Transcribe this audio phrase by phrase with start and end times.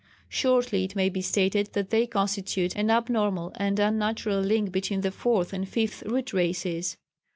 [0.29, 5.11] Shortly it may be stated that they constitute an abnormal and unnatural link between the
[5.11, 6.97] Fourth and Fifth Root Races.